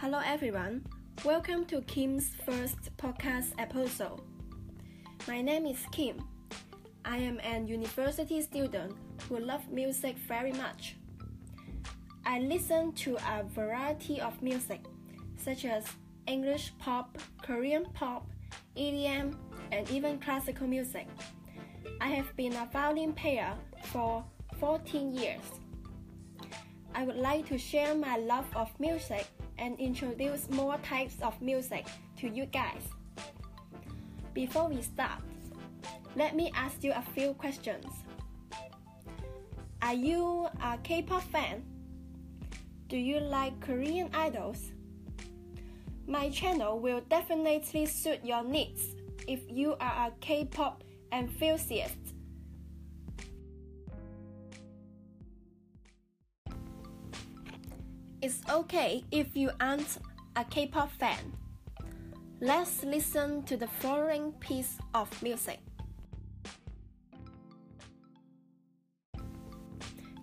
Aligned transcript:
Hello 0.00 0.18
everyone, 0.24 0.86
welcome 1.26 1.66
to 1.66 1.82
Kim's 1.82 2.30
first 2.46 2.96
podcast 2.96 3.52
episode. 3.58 4.22
My 5.28 5.42
name 5.42 5.66
is 5.66 5.76
Kim. 5.92 6.24
I 7.04 7.18
am 7.18 7.38
an 7.40 7.68
university 7.68 8.40
student 8.40 8.96
who 9.28 9.38
loves 9.40 9.68
music 9.70 10.16
very 10.16 10.52
much. 10.52 10.96
I 12.24 12.38
listen 12.40 12.92
to 12.92 13.16
a 13.16 13.42
variety 13.42 14.22
of 14.22 14.40
music, 14.40 14.80
such 15.36 15.66
as 15.66 15.84
English 16.26 16.72
pop, 16.78 17.18
Korean 17.42 17.84
pop, 17.92 18.26
EDM, 18.78 19.34
and 19.70 19.90
even 19.90 20.18
classical 20.18 20.66
music. 20.66 21.08
I 22.00 22.08
have 22.08 22.34
been 22.36 22.54
a 22.54 22.66
violin 22.72 23.12
player 23.12 23.52
for 23.92 24.24
14 24.60 25.12
years. 25.12 25.42
I 26.94 27.04
would 27.04 27.16
like 27.16 27.46
to 27.48 27.58
share 27.58 27.94
my 27.94 28.16
love 28.16 28.46
of 28.56 28.70
music 28.80 29.26
and 29.60 29.78
introduce 29.78 30.48
more 30.50 30.78
types 30.78 31.16
of 31.22 31.40
music 31.40 31.86
to 32.16 32.28
you 32.28 32.46
guys. 32.46 32.82
Before 34.34 34.68
we 34.68 34.82
start, 34.82 35.20
let 36.16 36.34
me 36.34 36.50
ask 36.56 36.82
you 36.82 36.92
a 36.92 37.02
few 37.14 37.34
questions. 37.34 37.86
Are 39.82 39.94
you 39.94 40.48
a 40.62 40.78
K 40.82 41.02
pop 41.02 41.22
fan? 41.22 41.62
Do 42.88 42.96
you 42.96 43.20
like 43.20 43.60
Korean 43.60 44.10
idols? 44.14 44.72
My 46.06 46.30
channel 46.30 46.80
will 46.80 47.02
definitely 47.08 47.86
suit 47.86 48.24
your 48.24 48.42
needs 48.42 48.96
if 49.28 49.40
you 49.48 49.76
are 49.80 50.08
a 50.08 50.12
K 50.20 50.46
pop 50.46 50.82
enthusiast. 51.12 52.14
It's 58.22 58.42
okay 58.50 59.02
if 59.10 59.34
you 59.34 59.50
aren't 59.60 59.96
a 60.36 60.44
K 60.44 60.66
pop 60.66 60.92
fan. 60.92 61.32
Let's 62.38 62.84
listen 62.84 63.42
to 63.44 63.56
the 63.56 63.66
following 63.66 64.32
piece 64.32 64.76
of 64.92 65.08
music. 65.22 65.60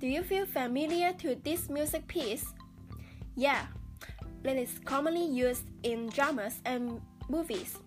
Do 0.00 0.08
you 0.08 0.24
feel 0.24 0.44
familiar 0.44 1.12
to 1.22 1.36
this 1.36 1.68
music 1.68 2.08
piece? 2.08 2.44
Yeah, 3.36 3.66
it 4.42 4.56
is 4.56 4.80
commonly 4.84 5.26
used 5.26 5.70
in 5.84 6.08
dramas 6.08 6.60
and 6.64 7.00
movies 7.28 7.78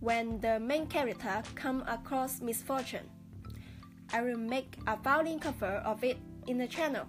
when 0.00 0.40
the 0.40 0.60
main 0.60 0.86
character 0.88 1.42
come 1.54 1.82
across 1.88 2.42
misfortune. 2.42 3.08
I 4.12 4.20
will 4.20 4.36
make 4.36 4.76
a 4.86 4.96
violin 4.96 5.40
cover 5.40 5.80
of 5.86 6.04
it 6.04 6.18
in 6.46 6.58
the 6.58 6.68
channel. 6.68 7.06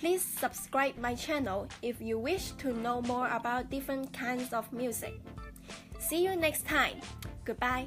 Please 0.00 0.24
subscribe 0.24 0.96
my 0.96 1.14
channel 1.14 1.68
if 1.82 2.00
you 2.00 2.18
wish 2.18 2.52
to 2.52 2.72
know 2.72 3.02
more 3.02 3.28
about 3.28 3.68
different 3.68 4.10
kinds 4.14 4.50
of 4.54 4.72
music. 4.72 5.20
See 5.98 6.24
you 6.24 6.36
next 6.36 6.64
time. 6.64 6.96
Goodbye. 7.44 7.84